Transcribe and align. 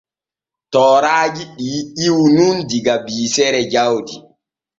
Tooraaji 0.71 1.43
ɗi 1.57 1.67
ƴiwu 1.97 2.23
nun 2.35 2.57
diga 2.69 2.95
biisere 3.05 3.61
jawdi. 3.71 4.15